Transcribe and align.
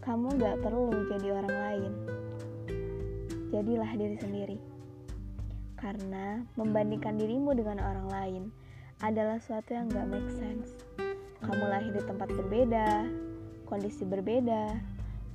kamu 0.00 0.40
gak 0.40 0.64
perlu 0.64 0.88
jadi 1.12 1.28
orang 1.36 1.56
lain. 1.56 1.92
Jadilah 3.52 3.90
diri 4.00 4.16
sendiri. 4.16 4.58
Karena 5.76 6.40
membandingkan 6.56 7.20
dirimu 7.20 7.52
dengan 7.52 7.84
orang 7.84 8.08
lain 8.08 8.42
adalah 9.04 9.36
suatu 9.40 9.76
yang 9.76 9.92
gak 9.92 10.08
make 10.08 10.32
sense. 10.32 10.72
Kamu 11.44 11.64
lahir 11.68 11.92
di 11.92 12.00
tempat 12.04 12.32
berbeda, 12.32 13.08
kondisi 13.68 14.08
berbeda, 14.08 14.72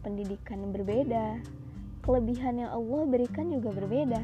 pendidikan 0.02 0.73
berbeda, 0.73 1.41
kelebihan 2.02 2.61
yang 2.61 2.73
Allah 2.73 3.02
berikan 3.05 3.54
juga 3.54 3.70
berbeda. 3.70 4.21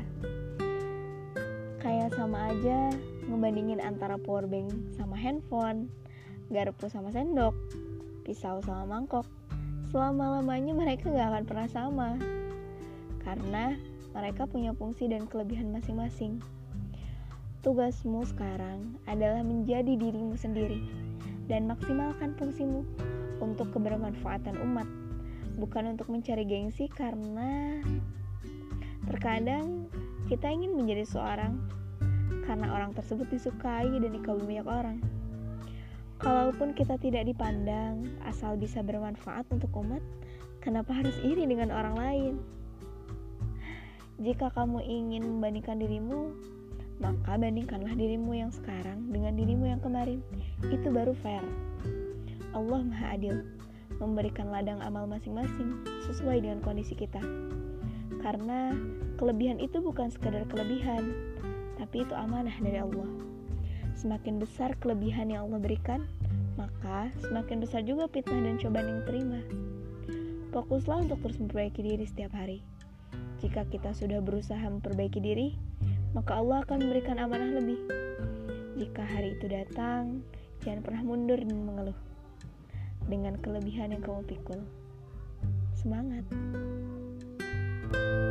Kayak 1.82 2.14
sama 2.18 2.54
aja 2.54 2.94
ngebandingin 3.30 3.82
antara 3.82 4.18
powerbank 4.18 4.74
sama 4.98 5.18
handphone, 5.18 5.90
garpu 6.54 6.90
sama 6.90 7.10
sendok, 7.10 7.54
pisau 8.22 8.62
sama 8.62 8.86
mangkok, 8.86 9.26
Selama-lamanya 9.92 10.72
mereka 10.72 11.12
gak 11.12 11.36
akan 11.36 11.44
pernah 11.44 11.68
sama. 11.68 12.10
Karena 13.28 13.76
mereka 14.16 14.48
punya 14.48 14.72
fungsi 14.72 15.12
dan 15.12 15.28
kelebihan 15.28 15.68
masing-masing. 15.76 16.40
Tugasmu 17.60 18.24
sekarang 18.24 18.96
adalah 19.06 19.44
menjadi 19.44 19.94
dirimu 20.00 20.34
sendiri 20.40 20.82
dan 21.46 21.68
maksimalkan 21.68 22.34
fungsimu 22.40 22.88
untuk 23.44 23.70
kebermanfaatan 23.76 24.58
umat, 24.66 24.88
bukan 25.60 25.94
untuk 25.94 26.10
mencari 26.10 26.48
gengsi 26.48 26.90
karena 26.90 27.78
terkadang 29.06 29.86
kita 30.26 30.50
ingin 30.50 30.74
menjadi 30.74 31.06
seorang 31.06 31.62
karena 32.48 32.72
orang 32.74 32.96
tersebut 32.98 33.30
disukai 33.30 33.92
dan 33.92 34.10
dikagumi 34.10 34.58
banyak 34.58 34.70
orang. 34.72 34.98
Kalaupun 36.22 36.78
kita 36.78 37.02
tidak 37.02 37.26
dipandang, 37.26 38.06
asal 38.30 38.54
bisa 38.54 38.86
bermanfaat 38.86 39.50
untuk 39.50 39.74
umat, 39.82 40.06
kenapa 40.62 40.94
harus 40.94 41.18
iri 41.26 41.50
dengan 41.50 41.74
orang 41.74 41.96
lain? 41.98 42.34
Jika 44.22 44.54
kamu 44.54 44.86
ingin 44.86 45.26
membandingkan 45.26 45.82
dirimu 45.82 46.30
maka 47.02 47.34
bandingkanlah 47.34 47.98
dirimu 47.98 48.38
yang 48.38 48.54
sekarang 48.54 49.10
dengan 49.10 49.34
dirimu 49.34 49.66
yang 49.66 49.82
kemarin. 49.82 50.22
Itu 50.70 50.94
baru 50.94 51.18
fair. 51.18 51.42
Allah 52.54 52.86
Maha 52.86 53.18
Adil, 53.18 53.42
memberikan 53.98 54.54
ladang 54.54 54.80
amal 54.86 55.10
masing-masing 55.10 55.82
sesuai 56.06 56.46
dengan 56.46 56.62
kondisi 56.62 56.94
kita. 56.94 57.20
Karena 58.22 58.78
kelebihan 59.18 59.58
itu 59.58 59.82
bukan 59.82 60.14
sekadar 60.14 60.46
kelebihan, 60.46 61.10
tapi 61.82 62.06
itu 62.06 62.14
amanah 62.14 62.54
dari 62.62 62.78
Allah. 62.78 63.10
Semakin 64.02 64.42
besar 64.42 64.74
kelebihan 64.82 65.30
yang 65.30 65.46
Allah 65.46 65.62
berikan, 65.62 66.10
maka 66.58 67.14
semakin 67.22 67.62
besar 67.62 67.86
juga 67.86 68.10
fitnah 68.10 68.42
dan 68.42 68.58
cobaan 68.58 68.90
yang 68.90 69.04
terima. 69.06 69.40
Fokuslah 70.50 71.06
untuk 71.06 71.22
terus 71.22 71.38
memperbaiki 71.38 71.86
diri 71.86 72.06
setiap 72.10 72.34
hari. 72.34 72.66
Jika 73.46 73.62
kita 73.70 73.94
sudah 73.94 74.18
berusaha 74.18 74.66
memperbaiki 74.66 75.22
diri, 75.22 75.54
maka 76.18 76.42
Allah 76.42 76.66
akan 76.66 76.82
memberikan 76.82 77.22
amanah 77.22 77.62
lebih. 77.62 77.78
Jika 78.82 79.06
hari 79.06 79.38
itu 79.38 79.46
datang, 79.46 80.26
jangan 80.66 80.82
pernah 80.82 81.06
mundur 81.06 81.38
dan 81.38 81.62
mengeluh 81.62 82.00
dengan 83.06 83.38
kelebihan 83.38 83.94
yang 83.94 84.02
kamu 84.02 84.26
pikul. 84.26 84.66
Semangat! 85.78 86.26
thank 87.92 88.02
you 88.02 88.31